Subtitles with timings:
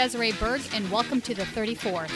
[0.00, 2.10] Desiree Berg, and welcome to the 34th.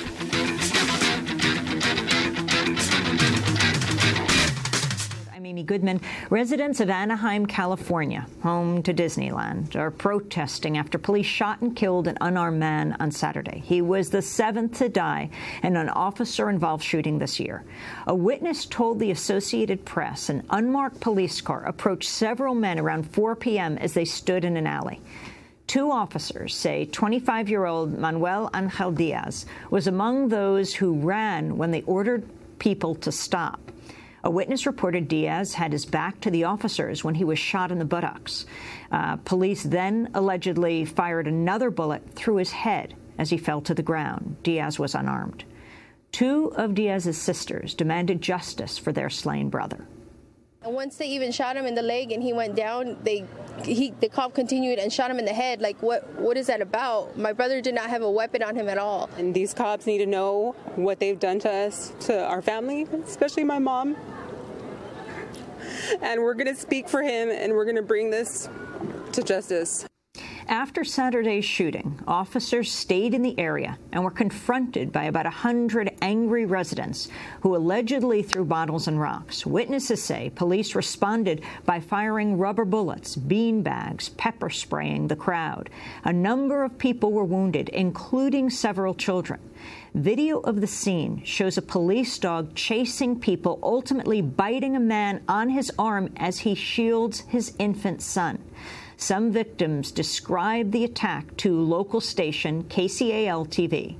[5.35, 6.01] I'm Amy Goodman.
[6.31, 12.17] Residents of Anaheim, California, home to Disneyland, are protesting after police shot and killed an
[12.23, 13.63] unarmed man on Saturday.
[13.63, 15.29] He was the seventh to die
[15.63, 17.65] in an officer involved shooting this year.
[18.07, 23.37] A witness told the Associated Press an unmarked police car approached several men around 4
[23.37, 23.77] p.m.
[23.77, 25.03] as they stood in an alley.
[25.67, 31.71] Two officers say 25 year old Manuel Angel Diaz was among those who ran when
[31.71, 32.29] they ordered
[32.59, 33.61] people to stop.
[34.23, 37.79] A witness reported Diaz had his back to the officers when he was shot in
[37.79, 38.47] the buttocks.
[38.91, 43.83] Uh, police then allegedly fired another bullet through his head as he fell to the
[43.83, 44.37] ground.
[44.43, 45.45] Diaz was unarmed.
[46.11, 49.87] Two of Diaz's sisters demanded justice for their slain brother.
[50.65, 53.25] Once they even shot him in the leg and he went down, they
[53.65, 55.61] he the cop continued and shot him in the head.
[55.61, 57.17] Like what what is that about?
[57.17, 59.09] My brother did not have a weapon on him at all.
[59.19, 63.45] And these cops need to know what they've done to us, to our family, especially
[63.45, 63.97] my mom.
[66.03, 68.49] And we're going to speak for him and we're going to bring this
[69.13, 69.87] to justice.
[70.49, 76.45] After Saturday's shooting, officers stayed in the area and were confronted by about 100 angry
[76.45, 77.09] residents
[77.41, 79.47] who allegedly threw bottles and rocks.
[79.47, 85.71] Witnesses say police responded by firing rubber bullets, bean bags, pepper spraying the crowd.
[86.05, 89.41] A number of people were wounded, including several children.
[89.95, 95.49] Video of the scene shows a police dog chasing people, ultimately biting a man on
[95.49, 98.43] his arm as he shields his infant son.
[98.97, 103.97] Some victims described the attack to local station KCAL TV.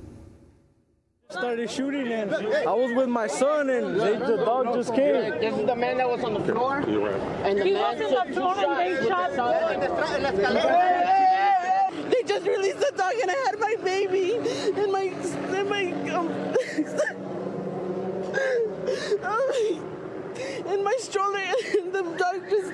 [1.29, 5.13] Started shooting and I was with my son and they, the dog just came.
[5.39, 6.77] This is the man that was on the floor.
[6.77, 9.31] And the he man was on the floor and they shot.
[12.11, 15.11] They just released the dog and I had my baby and my
[15.57, 16.29] and my um,
[20.67, 22.71] and my stroller and the dog just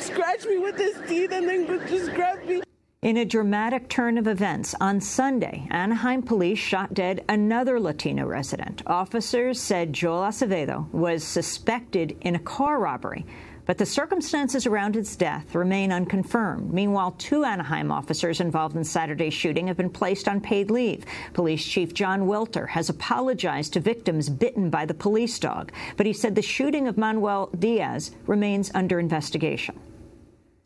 [0.00, 2.62] scratched me with his teeth and then just grabbed me.
[3.00, 8.82] In a dramatic turn of events, on Sunday, Anaheim police shot dead another Latino resident.
[8.86, 13.24] Officers said Joel Acevedo was suspected in a car robbery,
[13.66, 16.72] but the circumstances around his death remain unconfirmed.
[16.72, 21.04] Meanwhile, two Anaheim officers involved in Saturday's shooting have been placed on paid leave.
[21.34, 26.12] Police Chief John Welter has apologized to victims bitten by the police dog, but he
[26.12, 29.78] said the shooting of Manuel Diaz remains under investigation.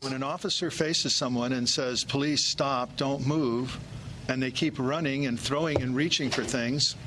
[0.03, 3.79] When an officer faces someone and says, police, stop, don't move,
[4.27, 6.97] and they keep running and throwing and reaching for things,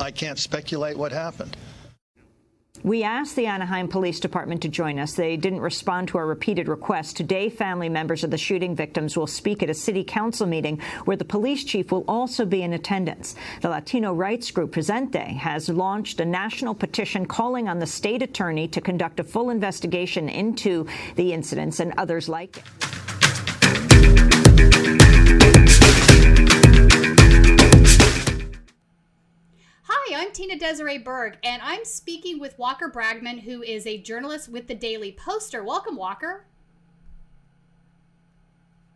[0.00, 1.56] I can't speculate what happened.
[2.84, 5.14] We asked the Anaheim Police Department to join us.
[5.14, 7.12] They didn't respond to our repeated requests.
[7.12, 11.16] Today, family members of the shooting victims will speak at a city council meeting where
[11.16, 13.34] the police chief will also be in attendance.
[13.62, 18.68] The Latino rights group Presente has launched a national petition calling on the state attorney
[18.68, 20.86] to conduct a full investigation into
[21.16, 22.64] the incidents and others like it.
[30.38, 34.74] Tina Desiree Berg, and I'm speaking with Walker Bragman, who is a journalist with the
[34.76, 35.64] Daily Poster.
[35.64, 36.46] Welcome, Walker.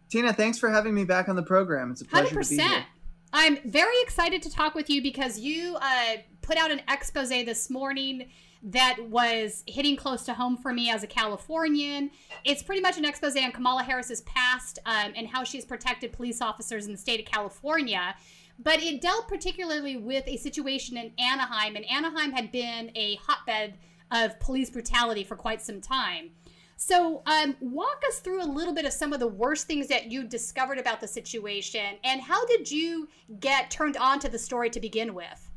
[0.08, 1.90] Tina, thanks for having me back on the program.
[1.90, 2.48] It's a pleasure 100%.
[2.48, 2.84] to be here.
[3.32, 7.68] I'm very excited to talk with you because you uh, put out an expose this
[7.68, 8.30] morning
[8.62, 12.12] that was hitting close to home for me as a Californian.
[12.44, 16.40] It's pretty much an expose on Kamala Harris's past um, and how she's protected police
[16.40, 18.14] officers in the state of California.
[18.62, 23.78] But it dealt particularly with a situation in Anaheim, and Anaheim had been a hotbed
[24.10, 26.30] of police brutality for quite some time.
[26.76, 30.10] So, um, walk us through a little bit of some of the worst things that
[30.10, 34.68] you discovered about the situation, and how did you get turned on to the story
[34.70, 35.50] to begin with?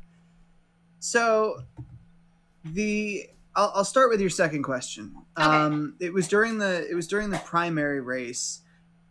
[1.00, 1.62] So,
[2.64, 5.16] the I'll, I'll start with your second question.
[5.36, 5.46] Okay.
[5.46, 8.60] Um, it was during the it was during the primary race.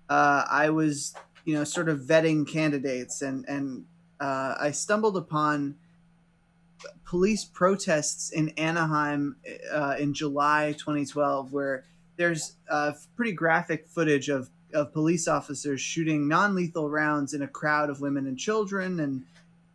[0.07, 1.15] Uh, I was
[1.45, 3.85] you know sort of vetting candidates, and and
[4.19, 5.75] uh, I stumbled upon
[7.05, 9.37] police protests in Anaheim
[9.71, 11.85] uh, in July 2012, where
[12.17, 17.89] there's uh, pretty graphic footage of of police officers shooting non-lethal rounds in a crowd
[17.89, 19.23] of women and children and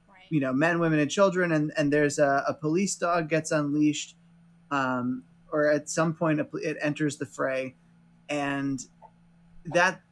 [0.08, 0.18] Right.
[0.28, 4.16] you know men women and children and and there's a, a police dog gets unleashed
[4.70, 7.74] um, or at some point it enters the fray
[8.28, 8.80] and
[9.64, 10.02] that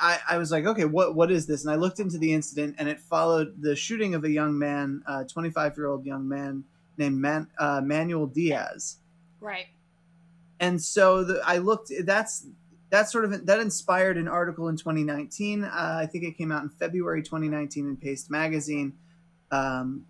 [0.00, 2.76] I, I was like okay what what is this and i looked into the incident
[2.78, 6.64] and it followed the shooting of a young man a 25 year old young man
[6.98, 8.96] named man, uh, manuel diaz
[9.40, 9.66] Right.
[10.60, 11.92] and so the, I looked.
[12.04, 12.46] That's
[12.90, 15.64] that sort of that inspired an article in 2019.
[15.64, 15.70] Uh,
[16.02, 18.94] I think it came out in February 2019 in Paste Magazine
[19.50, 20.06] um,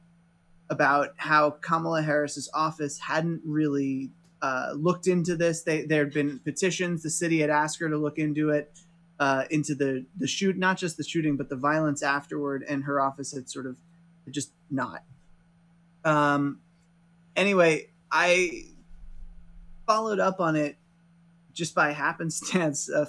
[0.70, 4.10] about how Kamala Harris's office hadn't really
[4.42, 5.62] uh, looked into this.
[5.62, 7.02] They, there had been petitions.
[7.02, 8.70] The city had asked her to look into it,
[9.18, 12.64] uh, into the the shoot, not just the shooting, but the violence afterward.
[12.68, 13.78] And her office had sort of
[14.30, 15.02] just not.
[16.04, 16.60] Um.
[17.34, 18.64] Anyway, I
[19.86, 20.78] followed up on it
[21.52, 23.08] just by happenstance a,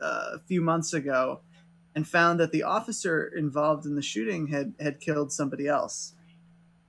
[0.00, 1.40] a few months ago,
[1.94, 6.14] and found that the officer involved in the shooting had had killed somebody else.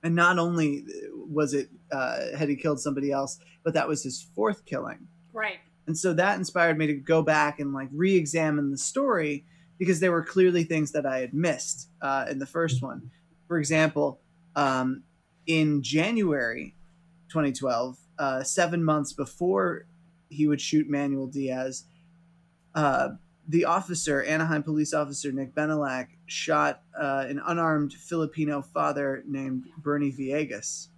[0.02, 4.22] And not only was it uh, had he killed somebody else, but that was his
[4.34, 5.08] fourth killing.
[5.32, 5.58] Right.
[5.86, 9.44] And so that inspired me to go back and like re-examine the story
[9.78, 13.10] because there were clearly things that I had missed uh, in the first one.
[13.48, 14.20] For example,
[14.54, 15.02] um,
[15.46, 16.74] in January
[17.30, 19.86] 2012, uh, seven months before
[20.28, 21.84] he would shoot Manuel Diaz,
[22.74, 23.08] uh,
[23.48, 30.12] the officer, Anaheim police officer Nick Bennallack, shot uh, an unarmed Filipino father named Bernie
[30.12, 30.88] Villegas.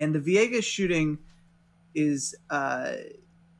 [0.00, 1.18] And the Villegas shooting
[1.94, 2.92] is uh,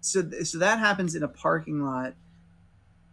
[0.00, 2.14] so so that happens in a parking lot.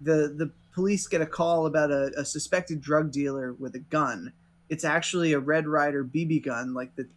[0.01, 4.33] The the police get a call about a, a suspected drug dealer with a gun.
[4.69, 7.07] It's actually a Red Ryder BB gun, like the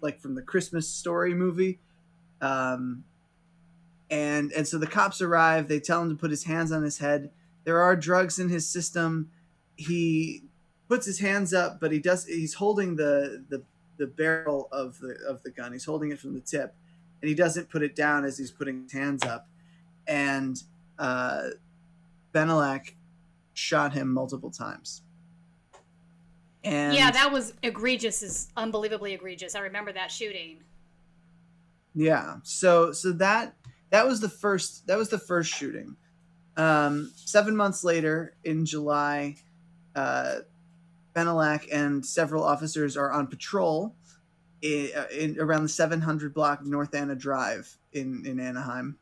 [0.00, 1.78] like from the Christmas Story movie.
[2.40, 3.04] Um,
[4.10, 5.68] and and so the cops arrive.
[5.68, 7.30] They tell him to put his hands on his head.
[7.64, 9.30] There are drugs in his system.
[9.76, 10.42] He
[10.88, 12.26] puts his hands up, but he does.
[12.26, 13.62] He's holding the the
[13.98, 15.72] the barrel of the of the gun.
[15.72, 16.74] He's holding it from the tip,
[17.22, 19.48] and he doesn't put it down as he's putting his hands up.
[20.06, 20.60] And
[20.98, 21.50] uh,
[22.34, 22.94] Bennallack
[23.54, 25.02] shot him multiple times.
[26.64, 28.22] And yeah, that was egregious.
[28.22, 29.54] Is unbelievably egregious.
[29.54, 30.58] I remember that shooting.
[31.94, 32.36] Yeah.
[32.42, 33.54] So so that
[33.90, 35.96] that was the first that was the first shooting.
[36.56, 39.36] Um, seven months later, in July,
[39.96, 40.36] uh,
[41.14, 43.96] Bennallack and several officers are on patrol
[44.62, 48.98] in, in around the 700 block of North Anna Drive in in Anaheim,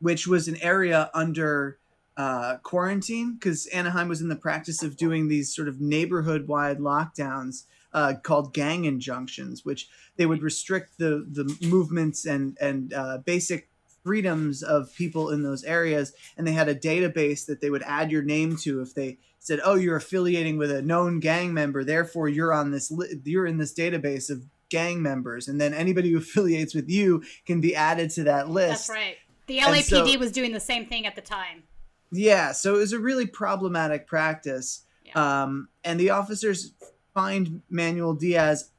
[0.00, 1.78] which was an area under
[2.16, 6.78] uh, quarantine because Anaheim was in the practice of doing these sort of neighborhood wide
[6.78, 13.18] lockdowns uh, called gang injunctions, which they would restrict the the movements and and uh,
[13.18, 13.68] basic
[14.02, 18.10] freedoms of people in those areas, and they had a database that they would add
[18.10, 22.28] your name to if they said, "Oh, you're affiliating with a known gang member, therefore
[22.28, 26.18] you're on this li- you're in this database of gang members," and then anybody who
[26.18, 28.88] affiliates with you can be added to that list.
[28.88, 29.16] That's right.
[29.46, 31.64] The LAPD so- was doing the same thing at the time.
[32.10, 34.84] Yeah, so it was a really problematic practice.
[35.14, 36.72] Um, and the officers
[37.14, 38.70] find Manuel Diaz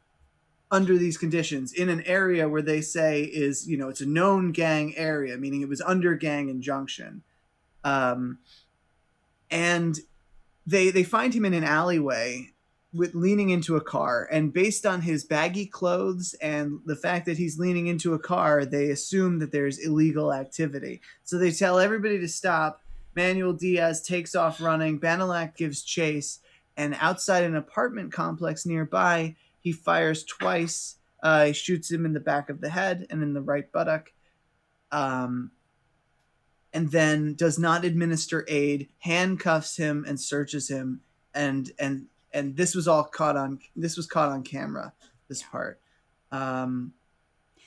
[0.71, 4.51] under these conditions in an area where they say is, you know, it's a known
[4.51, 7.23] gang area, meaning it was under gang injunction.
[7.83, 8.37] Um,
[9.49, 9.99] and
[10.67, 12.51] they they find him in an alleyway
[12.93, 14.27] with leaning into a car.
[14.31, 18.65] And based on his baggy clothes and the fact that he's leaning into a car
[18.65, 21.01] they assume that there's illegal activity.
[21.23, 22.81] So they tell everybody to stop.
[23.15, 24.99] Manuel diaz takes off running.
[24.99, 26.39] Bennallack gives chase.
[26.77, 30.95] And outside an apartment complex nearby he fires twice.
[31.21, 34.11] Uh, he shoots him in the back of the head and in the right buttock.
[34.91, 35.51] Um,
[36.73, 41.01] and then does not administer aid handcuffs him and searches him
[41.33, 44.93] and and and this was all caught on this was caught on camera
[45.27, 45.79] this part
[46.31, 46.93] um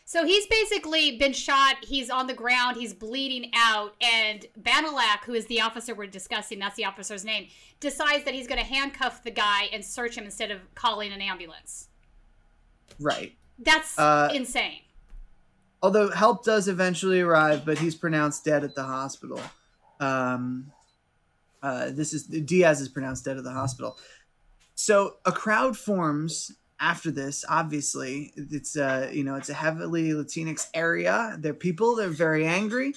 [0.05, 1.77] So he's basically been shot.
[1.83, 2.77] He's on the ground.
[2.77, 3.95] He's bleeding out.
[4.03, 7.47] And Bennallack, who is the officer we're discussing, that's the officer's name,
[7.81, 11.21] decides that he's going to handcuff the guy and search him instead of calling an
[11.23, 11.89] ambulance.
[13.01, 14.81] right That's Uh, insane.
[15.83, 19.41] although help does eventually arrive but he's pronounced dead at the hospital
[20.01, 20.71] um
[21.63, 23.97] uh this is diaz is pronounced dead at the hospital
[24.75, 28.33] so a crowd forms after this obviously.
[28.37, 31.37] It's uh you know it's a heavily latinx area.
[31.39, 32.95] They're people they're very angry.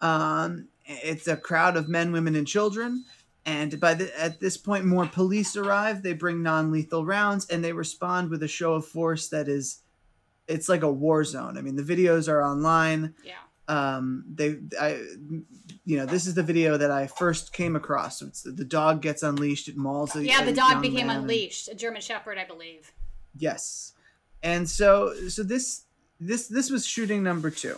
[0.00, 3.04] Um it's a crowd of men women and children.
[3.46, 6.02] And by the at this point more police arrive.
[6.02, 9.80] They bring non-lethal rounds and they respond with a show of force that is
[10.46, 11.58] it's like a war zone.
[11.58, 13.14] I mean the videos are online.
[13.24, 13.34] Yeah
[13.68, 15.00] um they i
[15.86, 18.64] you know this is the video that i first came across so it's the, the
[18.64, 21.68] dog gets unleashed it mauls a, Yeah, the dog became and- unleashed.
[21.68, 22.92] A German Shepherd, I believe.
[23.36, 23.92] Yes.
[24.42, 25.84] And so so this
[26.20, 27.76] this this was shooting number 2.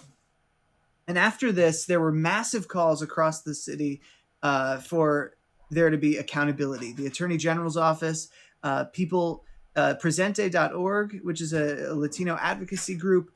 [1.07, 4.01] And after this there were massive calls across the city
[4.43, 5.37] uh, for
[5.71, 6.93] there to be accountability.
[6.93, 8.29] The Attorney General's office,
[8.63, 9.45] uh, people
[9.77, 13.31] uh, presente.org, which is a, a Latino advocacy group,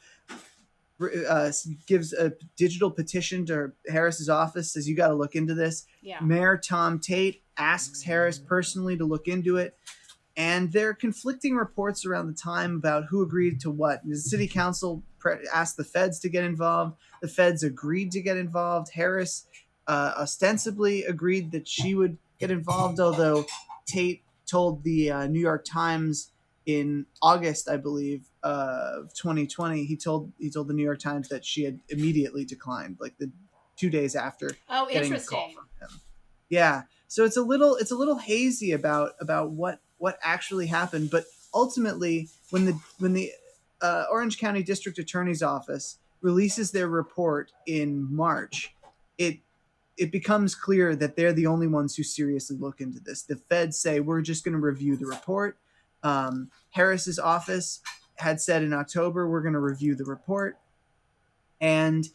[1.29, 1.51] uh,
[1.87, 5.87] gives a digital petition to Harris's office, says you got to look into this.
[6.03, 6.21] Yeah.
[6.21, 9.77] Mayor Tom Tait asks Harris personally to look into it.
[10.37, 14.01] And there are conflicting reports around the time about who agreed to what.
[14.07, 16.97] The city council pre- asked the feds to get involved.
[17.21, 18.93] The feds agreed to get involved.
[18.95, 19.47] Harris
[19.87, 23.45] uh, ostensibly agreed that she would get involved, although
[23.87, 26.31] Tate told the uh, New York Times
[26.65, 31.45] in August, I believe, of 2020, he told he told the New York Times that
[31.45, 33.31] she had immediately declined, like the
[33.77, 36.01] two days after Oh, getting a call from him.
[36.49, 41.11] Yeah, so it's a little it's a little hazy about about what what actually happened,
[41.11, 43.33] but ultimately, when the when the
[43.81, 48.75] uh, Orange County District Attorney's Office releases their report in March,
[49.19, 49.39] it
[49.97, 53.23] it becomes clear that they're the only ones who seriously look into this.
[53.23, 55.59] The feds say we're just going to review the report.
[56.03, 57.81] Um, Harris's office
[58.21, 60.59] had said in October we're going to review the report,
[61.61, 62.09] and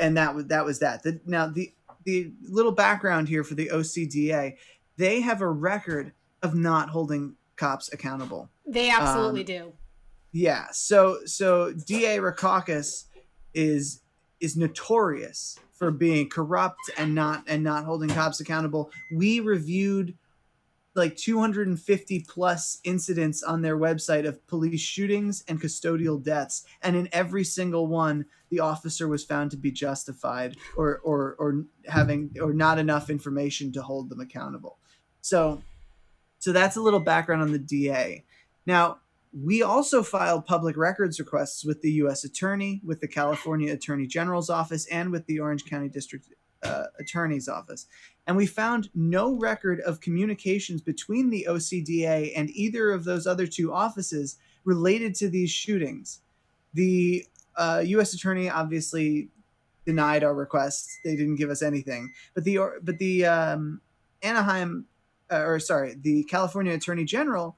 [0.00, 1.02] and that was that was that.
[1.02, 1.72] The, now the
[2.04, 4.56] the little background here for the OCDA,
[4.96, 6.12] they have a record
[6.42, 8.48] of not holding cops accountable.
[8.66, 9.72] They absolutely Um, do.
[10.32, 10.66] Yeah.
[10.72, 13.04] So so DA Rackauckas
[13.52, 14.00] is
[14.40, 18.90] is notorious for being corrupt and not and not holding cops accountable.
[19.12, 20.16] We reviewed
[20.94, 27.08] like 250 plus incidents on their website of police shootings and custodial deaths and in
[27.12, 32.52] every single one the officer was found to be justified or or or having or
[32.52, 34.78] not enough information to hold them accountable.
[35.20, 35.62] So
[36.38, 38.24] so that's a little background on the DA.
[38.66, 38.98] Now,
[39.32, 42.24] we also filed public records requests with the U.S.
[42.24, 46.26] Attorney, with the California Attorney General's Office, and with the Orange County District
[46.62, 47.86] uh, Attorney's Office.
[48.26, 53.46] And we found no record of communications between the OCDA and either of those other
[53.46, 56.20] two offices related to these shootings.
[56.74, 57.26] The
[57.56, 58.14] uh, U.S.
[58.14, 59.28] Attorney obviously
[59.84, 62.12] denied our requests; they didn't give us anything.
[62.34, 63.80] But the but the um,
[64.22, 64.86] Anaheim,
[65.30, 67.56] uh, or sorry, the California Attorney General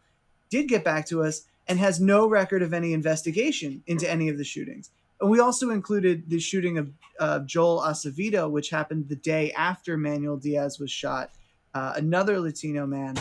[0.48, 4.38] did get back to us and has no record of any investigation into any of
[4.38, 4.90] the shootings.
[5.22, 9.96] And we also included the shooting of uh, Joel Acevedo, which happened the day after
[9.96, 11.30] Manuel Diaz was shot,
[11.74, 13.16] uh, another Latino man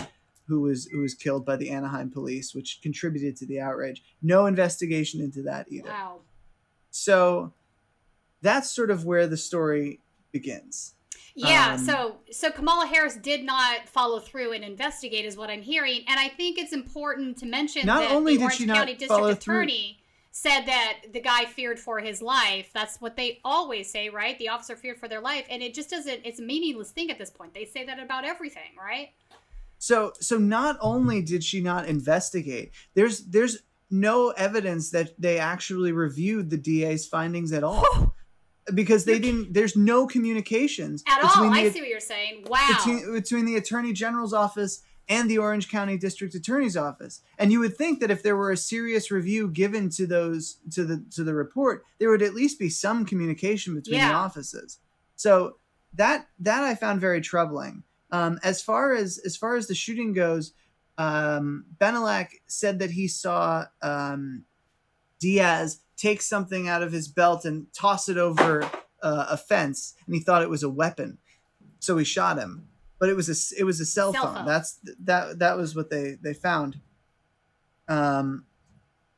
[0.47, 4.03] who was who was killed by the Anaheim police, which contributed to the outrage.
[4.21, 5.89] No investigation into that either.
[5.89, 6.21] Wow.
[6.89, 7.53] So
[8.41, 9.99] that's sort of where the story
[10.31, 10.95] begins.
[11.35, 15.61] Yeah, Um, so so Kamala Harris did not follow through and investigate, is what I'm
[15.61, 18.65] hearing, and I think it's important to mention Not that only the did Orange she
[18.65, 20.00] not County follow District through- Attorney
[20.31, 22.71] said that the guy feared for his life.
[22.73, 24.39] That's what they always say, right?
[24.39, 26.21] The officer feared for their life, and it just doesn't.
[26.23, 27.53] It's a meaningless thing at this point.
[27.53, 29.09] They say that about everything, right?
[29.77, 33.59] So so not only did she not investigate, there's there's
[33.89, 38.15] no evidence that they actually reviewed the DA's findings at all.
[38.75, 41.51] because they didn't there's no communications At all.
[41.51, 42.45] I see what you're saying.
[42.47, 42.67] Wow.
[42.69, 47.21] between, between the attorney general's office and the Orange County District Attorney's office.
[47.37, 50.85] And you would think that if there were a serious review given to those to
[50.85, 54.79] the to the report, there would at least be some communication between the offices.
[55.15, 55.57] So
[55.93, 57.83] that that I found very troubling.
[58.11, 60.53] Um, as far as as far as the shooting goes,
[60.97, 64.45] um, Bennallack said that he saw um,
[65.19, 68.63] Diaz take something out of his belt and toss it over
[69.03, 71.17] uh, a fence, and he thought it was a weapon,
[71.79, 72.67] so he shot him.
[73.01, 74.35] But it was a it was a cell, Cell phone.
[74.35, 74.45] phone.
[74.45, 76.79] That's that that was what they they found.
[77.87, 78.45] Um,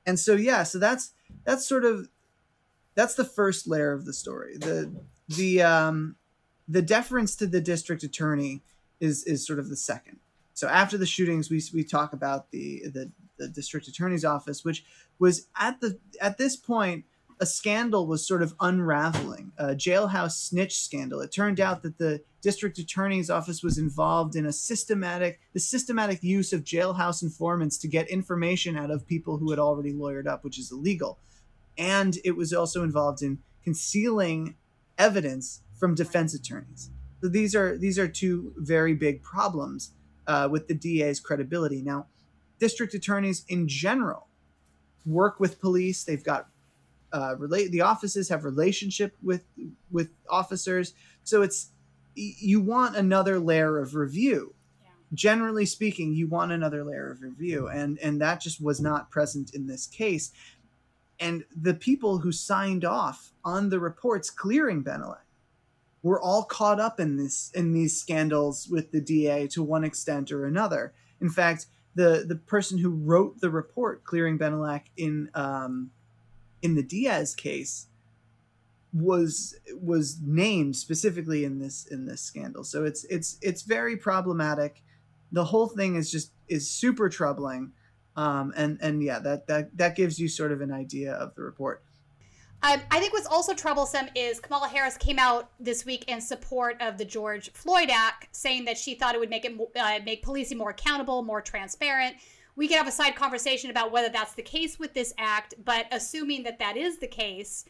[0.05, 1.11] and so yeah, so that's
[1.43, 2.07] that's sort of
[2.95, 4.55] that's the first layer of the story.
[4.57, 4.89] The
[5.27, 6.15] the um,
[6.65, 8.61] the deference to the district attorney
[9.01, 10.19] is is sort of the second.
[10.53, 14.85] So after the shootings, we we talk about the the, the district attorney's office, which
[15.19, 17.03] was at the at this point
[17.43, 21.19] a scandal was sort of unraveling a jailhouse snitch scandal.
[21.19, 26.23] It turned out that the district attorney's office was involved in a systematic the systematic
[26.23, 30.45] use of jailhouse informants to get information out of people who had already lawyered up,
[30.45, 31.19] which is illegal.
[31.77, 34.55] And it was also involved in concealing
[34.97, 36.91] evidence from defense attorneys.
[37.19, 39.91] So these are these are two very big problems
[40.27, 41.81] uh, with the DA's credibility.
[41.81, 42.07] Now,
[42.57, 44.29] district attorneys in general
[45.05, 46.05] work with police.
[46.05, 46.47] They've got
[47.13, 47.71] uh, relate.
[47.71, 49.45] The offices have relationship with
[49.91, 50.93] with officers.
[51.23, 51.69] So it's
[52.15, 54.55] you want another layer of review.
[55.13, 59.53] Generally speaking, you want another layer of review, and and that just was not present
[59.53, 60.31] in this case.
[61.19, 65.17] And the people who signed off on the reports clearing Bennallack
[66.01, 70.31] were all caught up in this in these scandals with the DA to one extent
[70.31, 70.93] or another.
[71.21, 75.91] In fact, the the person who wrote the report clearing Bennallack in um,
[76.63, 77.87] in the Diaz case
[78.93, 82.63] was was named specifically in this in this scandal.
[82.63, 84.81] So it's it's it's very problematic.
[85.31, 87.73] The whole thing is just is super troubling.
[88.15, 91.41] Um, and and yeah, that that that gives you sort of an idea of the
[91.41, 91.83] report.
[92.61, 96.81] Um, I think what's also troublesome is Kamala Harris came out this week in support
[96.81, 100.23] of the George Floyd Act, saying that she thought it would make it uh, make
[100.23, 102.15] policing more accountable, more transparent.
[102.55, 105.87] We could have a side conversation about whether that's the case with this act, but
[105.91, 107.65] assuming that that is the case,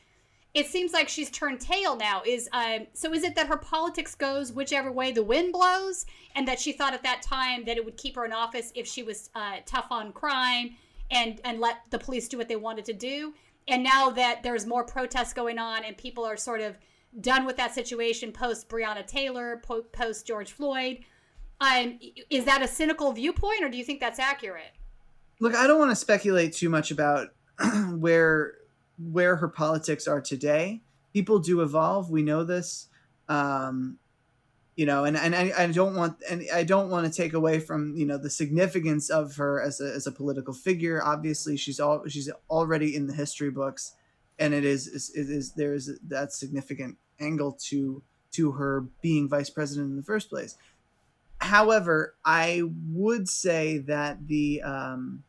[0.53, 2.21] it seems like she's turned tail now.
[2.25, 3.13] Is um, so?
[3.13, 6.93] Is it that her politics goes whichever way the wind blows, and that she thought
[6.93, 9.87] at that time that it would keep her in office if she was uh, tough
[9.89, 10.75] on crime
[11.09, 13.33] and and let the police do what they wanted to do?
[13.67, 16.77] And now that there's more protests going on and people are sort of
[17.21, 20.99] done with that situation post Breonna Taylor, po- post George Floyd,
[21.63, 24.73] um, is that a cynical viewpoint, or do you think that's accurate?
[25.39, 27.29] Look, I don't want to speculate too much about
[27.97, 28.53] where
[29.11, 30.81] where her politics are today.
[31.13, 32.09] People do evolve.
[32.09, 32.87] We know this.
[33.29, 33.97] Um,
[34.75, 37.59] you know, and, and I, I don't want and I don't want to take away
[37.59, 41.03] from you know the significance of her as a, as a political figure.
[41.03, 43.93] Obviously, she's all she's already in the history books,
[44.39, 48.01] and it is it is there is that significant angle to
[48.31, 50.57] to her being vice president in the first place.
[51.43, 55.23] However, I would say that the um,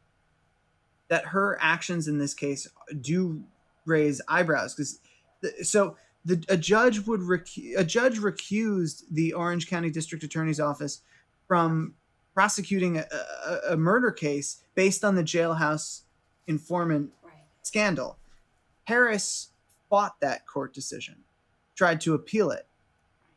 [1.09, 2.69] that her actions in this case
[3.01, 3.43] do
[3.85, 5.01] raise eyebrows because
[5.63, 11.03] so the a judge would recu- a judge recused the Orange County District Attorney's office
[11.49, 11.95] from
[12.33, 13.07] prosecuting a,
[13.47, 16.03] a, a murder case based on the jailhouse
[16.47, 17.33] informant right.
[17.63, 18.19] scandal.
[18.85, 19.51] Harris
[19.91, 21.17] fought that court decision,
[21.75, 22.67] tried to appeal it,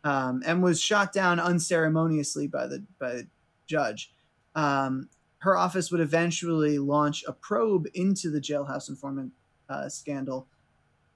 [0.07, 3.27] um, and was shot down unceremoniously by the by the
[3.67, 4.13] judge.
[4.55, 9.33] Um, her office would eventually launch a probe into the jailhouse informant
[9.69, 10.47] uh, scandal,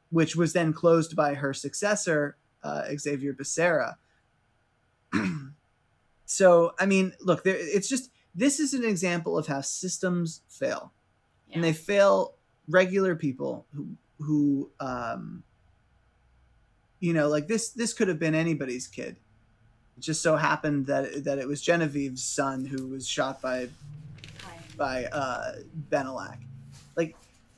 [0.09, 3.95] which was then closed by her successor, uh, Xavier Becerra.
[6.25, 10.91] so, I mean, look, there, it's just this is an example of how systems fail,
[11.47, 11.55] yeah.
[11.55, 12.33] and they fail
[12.67, 13.87] regular people who
[14.19, 15.43] who um,
[17.01, 17.69] you know, like this.
[17.69, 19.17] This could have been anybody's kid.
[19.97, 23.67] It just so happened that that it was Genevieve's son who was shot by
[24.77, 25.55] by uh,
[25.89, 26.37] Bennallack.
[26.95, 27.15] Like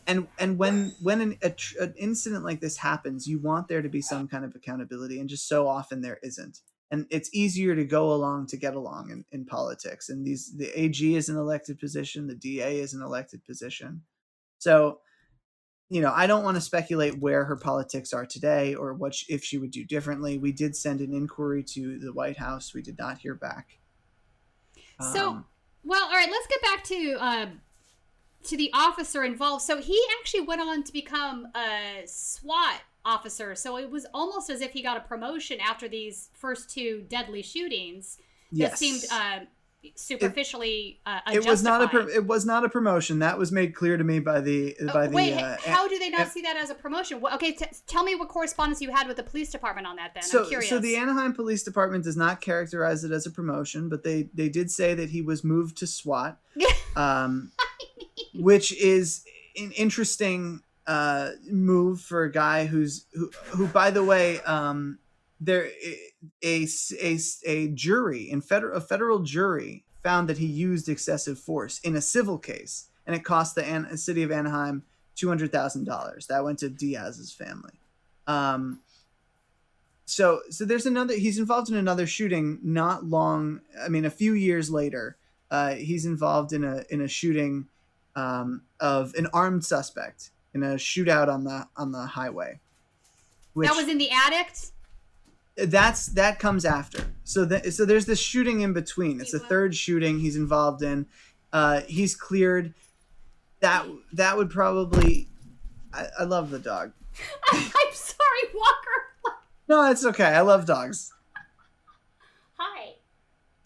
[0.07, 3.89] and and when when an, a, an incident like this happens you want there to
[3.89, 6.59] be some kind of accountability and just so often there isn't
[6.91, 10.69] and it's easier to go along to get along in, in politics and these the
[10.77, 14.01] ag is an elected position the da is an elected position
[14.57, 14.99] so
[15.89, 19.31] you know i don't want to speculate where her politics are today or what she,
[19.33, 22.81] if she would do differently we did send an inquiry to the white house we
[22.81, 23.77] did not hear back
[25.13, 25.45] so um,
[25.83, 27.45] well all right let's get back to uh,
[28.43, 29.63] to the officer involved.
[29.63, 33.55] So he actually went on to become a SWAT officer.
[33.55, 37.41] So it was almost as if he got a promotion after these first two deadly
[37.41, 38.17] shootings.
[38.51, 38.71] Yes.
[38.71, 39.39] That seemed uh,
[39.95, 43.19] superficially it, uh, it was not a pro- it was not a promotion.
[43.19, 46.09] That was made clear to me by the by the wait uh, how do they
[46.09, 47.21] not see that as a promotion?
[47.21, 50.13] Well, okay t- tell me what correspondence you had with the police department on that
[50.13, 50.23] then.
[50.23, 50.69] So, I'm curious.
[50.69, 54.49] so the anaheim police department does not characterize it as a promotion but they they
[54.49, 56.39] did say that he was moved to swat
[56.95, 57.51] um
[58.33, 59.23] which is
[59.57, 64.99] an interesting uh, move for a guy who's who, who by the way, um,
[65.45, 65.69] there
[66.43, 66.67] a,
[67.01, 71.95] a, a jury in federal a federal jury found that he used excessive force in
[71.95, 74.83] a civil case, and it cost the An- city of Anaheim
[75.15, 76.27] two hundred thousand dollars.
[76.27, 77.73] That went to Diaz's family.
[78.27, 78.81] Um,
[80.05, 81.15] so so there's another.
[81.15, 82.59] He's involved in another shooting.
[82.63, 83.61] Not long.
[83.81, 85.17] I mean, a few years later,
[85.51, 87.67] uh, he's involved in a in a shooting
[88.15, 92.59] um, of an armed suspect in a shootout on the on the highway.
[93.53, 94.55] Which, that was in the attic.
[95.55, 97.05] That's that comes after.
[97.23, 99.21] So the, so there's this shooting in between.
[99.21, 101.05] It's the third shooting he's involved in.
[101.51, 102.73] Uh, he's cleared.
[103.59, 105.29] That that would probably.
[105.93, 106.91] I, I love the dog.
[107.51, 109.37] I'm sorry, Walker.
[109.69, 110.25] no, it's okay.
[110.25, 111.13] I love dogs.
[112.57, 112.93] Hi.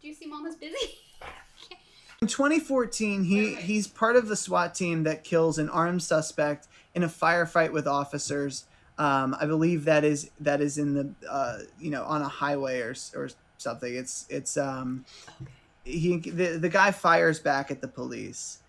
[0.02, 0.98] Do you see Mama's busy?
[2.22, 7.04] In 2014, he he's part of the SWAT team that kills an armed suspect in
[7.04, 8.66] a firefight with officers.
[9.00, 12.80] Um, I believe that is that is in the uh, you know on a highway
[12.80, 13.96] or or something.
[13.96, 15.06] It's it's um
[15.84, 18.60] he the the guy fires back at the police.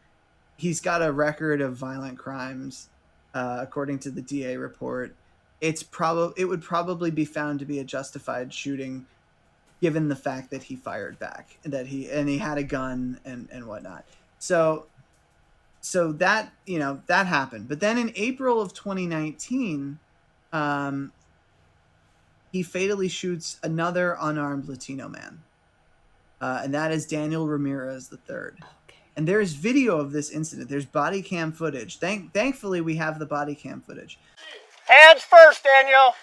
[0.57, 2.89] He's got a record of violent crimes,
[3.33, 5.15] uh, according to the DA report.
[5.61, 9.07] It's probably it would probably be found to be a justified shooting
[9.81, 13.21] given the fact that he fired back and that he and he had a gun
[13.25, 14.05] and and whatnot.
[14.39, 14.87] So
[15.81, 17.69] so that you know that happened.
[17.69, 19.99] But then in April of 2019,
[20.53, 21.13] um,
[22.53, 25.43] he fatally shoots another unarmed Latino man,
[26.41, 28.37] uh, and that is Daniel Ramirez III.
[28.37, 28.99] Okay.
[29.17, 30.69] And there's video of this incident.
[30.69, 31.99] There's body cam footage.
[31.99, 34.19] Thank, thankfully, we have the body cam footage.
[34.87, 36.15] Hands first, Daniel.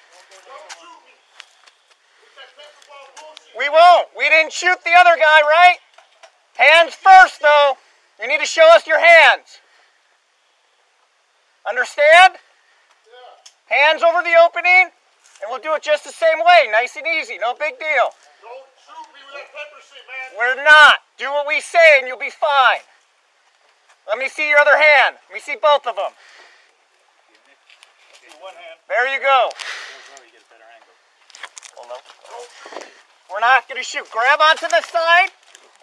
[3.58, 4.08] We won't.
[4.18, 5.78] We didn't shoot the other guy, right?
[6.56, 7.78] Hands first, though.
[8.22, 9.60] You need to show us your hands.
[11.70, 12.36] Understand?
[13.66, 14.94] Hands over the opening,
[15.42, 16.70] and we'll do it just the same way.
[16.72, 17.38] Nice and easy.
[17.38, 18.14] No big deal.
[18.46, 20.38] No stupid little paper shirt, man.
[20.38, 21.02] We're not.
[21.18, 22.86] Do what we say, and you'll be fine.
[24.08, 25.18] Let me see your other hand.
[25.30, 26.14] Let me see both of them.
[28.88, 29.50] There you go.
[33.32, 34.06] We're not going to shoot.
[34.12, 35.30] Grab onto the side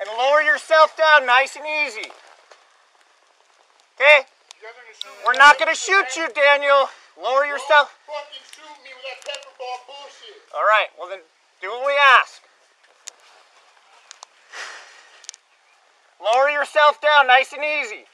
[0.01, 2.09] and lower yourself down nice and easy.
[3.97, 4.23] Okay?
[5.27, 6.89] We're not going to shoot you, Daniel.
[7.21, 7.93] Lower yourself.
[10.55, 10.89] All right.
[10.99, 11.21] Well, then
[11.61, 12.43] do what we ask.
[16.23, 18.07] Lower yourself down nice and easy.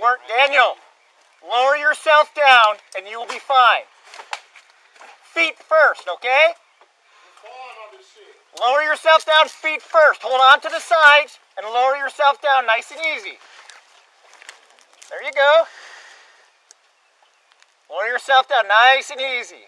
[0.00, 0.76] Work, Daniel.
[1.42, 3.82] Lower yourself down and you will be fine.
[5.24, 6.54] Feet first, okay?
[8.60, 10.20] Lower yourself down, feet first.
[10.22, 13.38] Hold on to the sides and lower yourself down nice and easy.
[15.10, 15.64] There you go.
[17.90, 19.66] Lower yourself down nice and easy.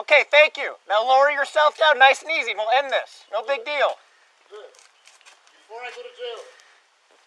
[0.00, 0.74] Okay, thank you.
[0.88, 2.52] Now lower yourself down nice and easy.
[2.54, 3.24] We'll end this.
[3.32, 3.96] No big deal.
[4.50, 6.42] Before I go to jail,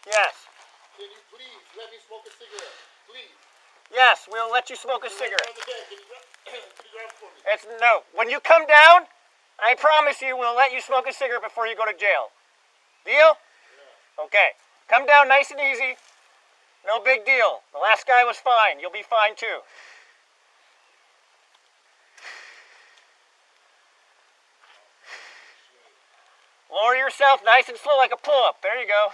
[0.06, 0.45] Yes.
[0.95, 2.78] can you please let me smoke a cigarette?
[3.08, 3.34] Please.
[3.91, 5.50] Yes, we'll let you smoke a cigarette.
[5.50, 7.41] On the can you grab, can you grab it for me?
[7.48, 8.04] It's no.
[8.13, 9.10] When you come down,
[9.58, 12.30] I promise you we'll let you smoke a cigarette before you go to jail.
[13.06, 13.34] Deal?
[14.25, 14.49] Okay.
[14.88, 15.95] Come down nice and easy.
[16.86, 17.62] No big deal.
[17.73, 18.79] The last guy was fine.
[18.79, 19.60] You'll be fine too.
[26.71, 28.62] Lower yourself nice and slow like a pull up.
[28.62, 29.10] There you go.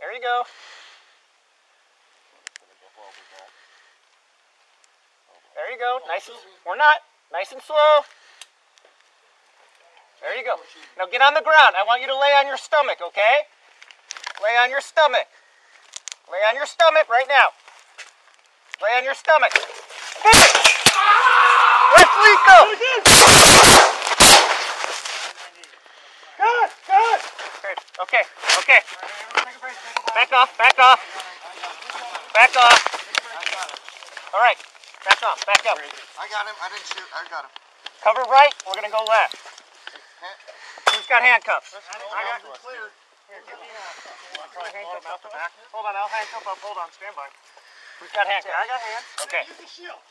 [0.00, 0.42] There you go.
[5.54, 5.98] There you go.
[6.06, 6.36] Nice and
[6.66, 7.00] we're not.
[7.32, 8.00] Nice and slow.
[10.20, 10.56] There you go.
[10.98, 11.76] Now get on the ground.
[11.76, 13.46] I want you to lay on your stomach, okay?
[14.42, 15.28] Lay on your stomach.
[16.32, 17.52] Lay on your stomach right now.
[18.82, 19.52] Lay on your stomach.
[21.94, 22.58] Let's Lico!
[26.36, 27.20] Good, good.
[27.62, 27.78] Good.
[28.02, 28.22] Okay,
[28.58, 28.80] okay.
[30.12, 31.00] Back off, back off.
[32.34, 32.80] Back off.
[34.34, 34.58] All right,
[35.04, 35.78] back off, back up.
[36.20, 36.54] I got him.
[36.60, 37.08] I didn't shoot.
[37.14, 37.50] I got him.
[38.02, 39.45] Cover right, we're gonna go left.
[41.06, 41.70] Who's got handcuffs?
[41.70, 41.78] I
[42.26, 42.90] got him cleared.
[45.70, 46.58] Hold on, I'll handcuff up.
[46.58, 47.30] Hold on, stand by.
[48.02, 48.58] Who's got handcuffs?
[48.58, 49.06] I got hands.
[49.22, 49.46] Okay.
[49.46, 50.02] Use the shield.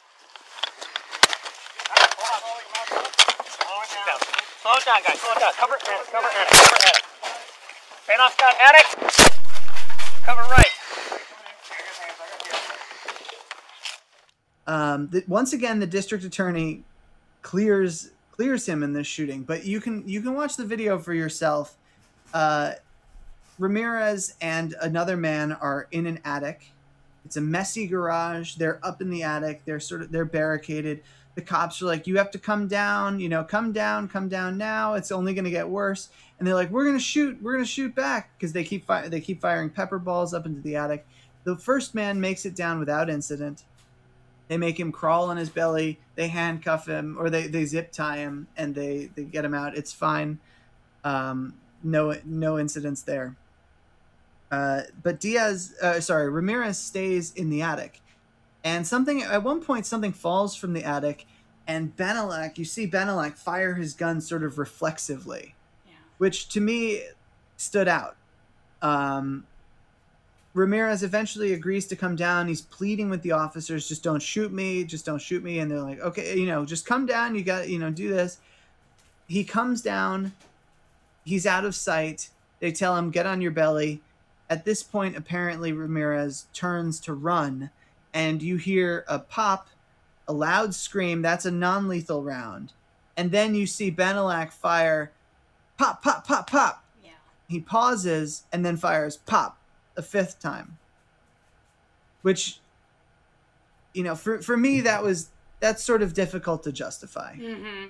[3.59, 4.23] Slow it down.
[4.63, 5.19] Slow it down, guys.
[5.19, 5.51] Slow it down.
[5.59, 6.07] Cover attic.
[6.15, 6.55] Cover attic.
[6.63, 7.03] Cover attic.
[8.07, 8.87] Panoff's got attic.
[10.23, 10.71] Cover right.
[14.65, 16.85] Um, the, once again, the district attorney
[17.41, 21.13] clears clears him in this shooting, but you can you can watch the video for
[21.13, 21.75] yourself.
[22.33, 22.73] Uh,
[23.57, 26.71] Ramirez and another man are in an attic.
[27.23, 28.55] It's a messy garage.
[28.55, 29.61] They're up in the attic.
[29.65, 31.01] They're sort of they're barricaded.
[31.35, 33.19] The cops are like, "You have to come down.
[33.19, 34.93] You know, come down, come down now.
[34.93, 37.41] It's only going to get worse." And they're like, "We're going to shoot.
[37.41, 40.45] We're going to shoot back because they keep fi- they keep firing pepper balls up
[40.45, 41.05] into the attic."
[41.45, 43.63] The first man makes it down without incident.
[44.47, 45.99] They make him crawl on his belly.
[46.15, 49.75] They handcuff him or they, they zip tie him and they, they get him out.
[49.75, 50.39] It's fine.
[51.03, 51.55] Um,
[51.85, 53.35] no no incidents there.
[54.51, 58.01] Uh, but Diaz, uh, sorry, Ramirez stays in the attic,
[58.63, 61.25] and something at one point something falls from the attic,
[61.67, 65.55] and Bennallack, you see Bennallack fire his gun sort of reflexively,
[66.17, 67.03] which to me
[67.57, 68.15] stood out.
[68.81, 69.45] Um,
[70.55, 72.47] Ramirez eventually agrees to come down.
[72.47, 75.59] He's pleading with the officers, just don't shoot me, just don't shoot me.
[75.59, 77.35] And they're like, okay, you know, just come down.
[77.35, 78.39] You got, you know, do this.
[79.27, 80.31] He comes down.
[81.25, 82.29] He's out of sight.
[82.61, 83.99] They tell him, get on your belly.
[84.49, 87.69] At this point, apparently, Ramirez turns to run,
[88.13, 89.67] and you hear a pop,
[90.25, 91.21] a loud scream.
[91.21, 92.71] That's a non lethal round.
[93.17, 95.11] And then you see Bennallack fire
[95.77, 96.85] pop, pop, pop, pop.
[97.03, 97.11] Yeah.
[97.49, 99.57] He pauses and then fires pop
[99.97, 100.77] a fifth time.
[102.21, 102.59] Which,
[103.93, 105.29] you know, for, for me, that was
[105.59, 107.35] that's sort of difficult to justify.
[107.35, 107.87] Mm-hmm.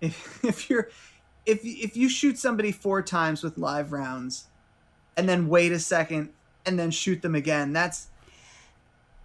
[0.00, 0.88] If if you're
[1.44, 4.46] if if you shoot somebody four times with live rounds,
[5.16, 6.30] and then wait a second
[6.64, 8.08] and then shoot them again, that's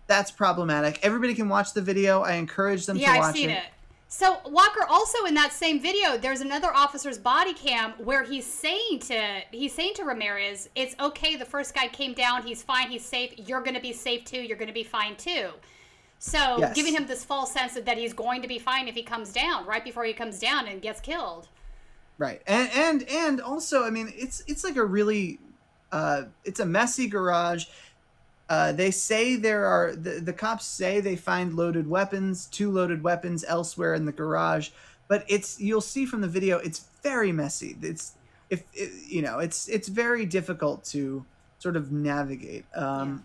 [0.08, 1.00] that's problematic.
[1.04, 2.22] Everybody can watch the video.
[2.22, 3.58] I encourage them Yeah, to watch I've seen it.
[3.58, 3.64] it.
[4.14, 9.00] So Walker also in that same video, there's another officer's body cam where he's saying
[9.00, 11.38] to he's saying to Ramirez, "It's okay.
[11.38, 12.44] The first guy came down.
[12.44, 12.90] He's fine.
[12.90, 13.34] He's safe.
[13.48, 14.42] You're going to be safe too.
[14.42, 15.52] You're going to be fine too."
[16.20, 16.76] So Yes.
[16.76, 19.32] giving him this false sense of that he's going to be fine if he comes
[19.32, 21.48] down right before he comes down and gets killed.
[22.18, 22.42] Right.
[22.46, 25.40] And and and also, I mean, it's it's like a really
[25.94, 27.68] uh it's a messy garage.
[28.52, 33.02] Uh, they say there are the, the cops say they find loaded weapons, two loaded
[33.02, 34.72] weapons elsewhere in the garage,
[35.08, 37.78] but it's you'll see from the video it's very messy.
[37.82, 38.12] It's
[38.50, 41.24] if it, you know it's it's very difficult to
[41.60, 42.66] sort of navigate.
[42.76, 43.24] Um,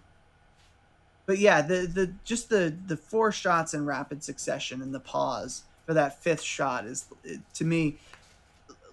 [1.26, 5.64] But yeah, the the just the the four shots in rapid succession and the pause
[5.84, 7.06] for that fifth shot is
[7.54, 7.96] to me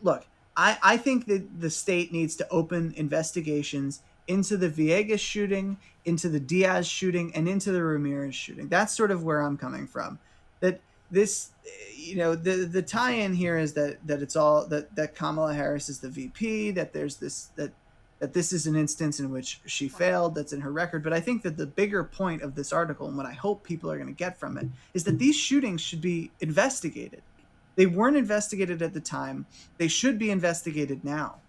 [0.01, 0.25] look,
[0.57, 6.29] I, I think that the state needs to open investigations into the Villegas shooting, into
[6.29, 8.67] the Diaz shooting, and into the Ramirez shooting.
[8.67, 10.19] That's sort of where I'm coming from.
[10.59, 10.79] That
[11.11, 11.51] this,
[11.95, 15.89] you know, the the tie-in here is that that it's all that that Kamala Harris
[15.89, 16.71] is the VP.
[16.71, 17.71] That there's this that
[18.19, 20.35] that this is an instance in which she failed.
[20.35, 21.03] That's in her record.
[21.03, 23.91] But I think that the bigger point of this article and what I hope people
[23.91, 27.21] are going to get from it is that these shootings should be investigated.
[27.75, 29.45] They weren't investigated at the time.
[29.77, 31.41] They should be investigated now.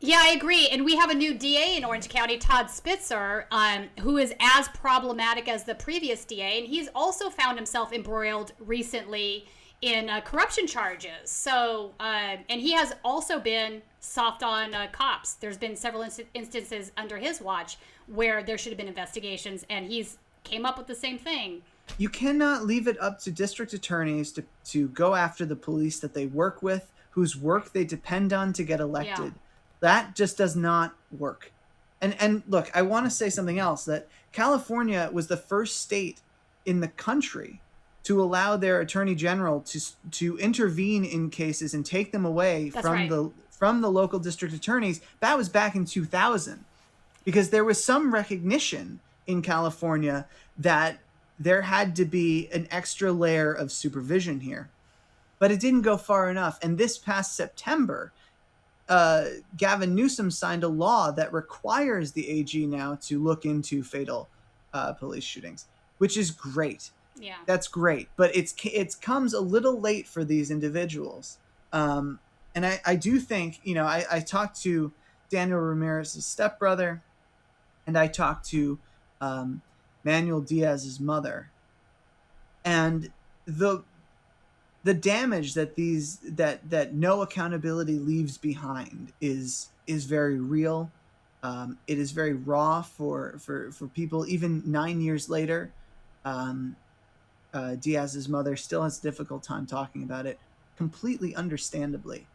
[0.00, 0.68] Yeah, I agree.
[0.68, 4.68] And we have a new DA in Orange County, Todd Spitzer, um, who is as
[4.68, 6.58] problematic as the previous DA.
[6.58, 9.46] And he's also found himself embroiled recently
[9.82, 11.30] in uh, corruption charges.
[11.30, 15.34] So, uh, and he has also been soft on uh, cops.
[15.34, 19.86] There's been several inst- instances under his watch where there should have been investigations, and
[19.86, 21.62] he's came up with the same thing.
[21.98, 26.14] You cannot leave it up to district attorneys to, to go after the police that
[26.14, 29.34] they work with, whose work they depend on to get elected.
[29.80, 31.52] That just does not work.
[32.00, 36.20] And and look, I want to say something else that California was the first state
[36.64, 37.60] in the country
[38.04, 39.80] to allow their attorney general to
[40.12, 43.08] to intervene in cases and take them away That's from right.
[43.10, 45.00] the from the local district attorneys.
[45.20, 46.64] That was back in 2000
[47.24, 50.98] because there was some recognition in California that
[51.38, 54.70] there had to be an extra layer of supervision here.
[55.38, 56.58] But it didn't go far enough.
[56.62, 58.12] And this past September,
[58.88, 64.28] uh, Gavin Newsom signed a law that requires the AG now to look into fatal
[64.72, 65.66] uh, police shootings,
[65.98, 66.90] which is great.
[67.20, 67.36] Yeah.
[67.46, 71.38] That's great, but it's it comes a little late for these individuals.
[71.72, 72.20] Um,
[72.54, 74.92] and I, I do think you know I, I talked to
[75.28, 77.02] Daniel Ramirez's stepbrother,
[77.86, 78.78] and I talked to
[79.20, 79.62] um,
[80.04, 81.50] Manuel Diaz's mother,
[82.64, 83.10] and
[83.46, 83.82] the
[84.88, 90.90] the damage that these that that no accountability leaves behind is is very real.
[91.42, 95.70] Um, it is very raw for for for people even nine years later.
[96.24, 96.74] Um,
[97.52, 100.38] uh, Diaz's mother still has a difficult time talking about it,
[100.78, 102.26] completely understandably.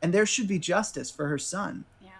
[0.00, 1.84] And there should be justice for her son.
[2.02, 2.12] Yeah.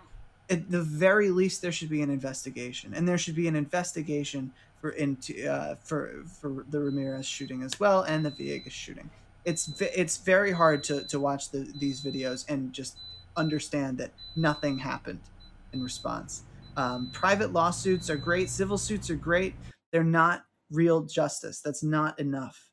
[0.50, 4.52] At the very least, there should be an investigation, and there should be an investigation
[4.82, 9.08] for into uh, for for the Ramirez shooting as well and the Villegas shooting.
[9.44, 12.98] It's it's very hard to to watch the, these videos and just
[13.36, 15.20] understand that nothing happened
[15.72, 16.42] in response.
[16.76, 19.54] Um, private lawsuits are great, civil suits are great.
[19.92, 21.60] They're not real justice.
[21.60, 22.70] That's not enough.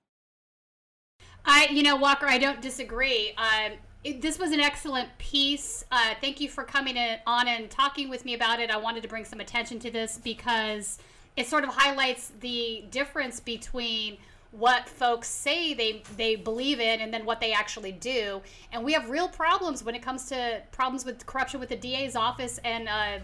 [1.46, 3.34] I, you know, Walker, I don't disagree.
[3.38, 5.84] Um, it, this was an excellent piece.
[5.92, 8.70] Uh, thank you for coming in, on and talking with me about it.
[8.70, 11.00] I wanted to bring some attention to this because
[11.36, 14.18] it sort of highlights the difference between
[14.52, 18.42] what folks say they they believe in and then what they actually do.
[18.72, 22.16] And we have real problems when it comes to problems with corruption with the DA's
[22.16, 23.20] office and uh,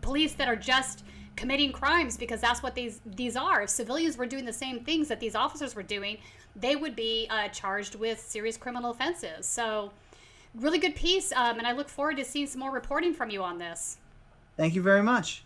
[0.00, 1.04] police that are just
[1.36, 3.62] committing crimes because that's what these these are.
[3.62, 6.18] If civilians were doing the same things that these officers were doing,
[6.56, 9.46] they would be uh, charged with serious criminal offenses.
[9.46, 9.90] So,
[10.54, 13.42] really good piece, um, and I look forward to seeing some more reporting from you
[13.42, 13.98] on this.
[14.56, 15.44] Thank you very much.